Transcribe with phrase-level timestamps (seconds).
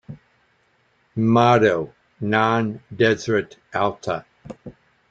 [1.15, 4.25] Motto: "Non Deserit Alta".